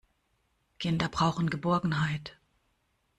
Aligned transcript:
Kinder 0.79 1.09
brauchen 1.09 1.51
Geborgenheit. 1.51 2.35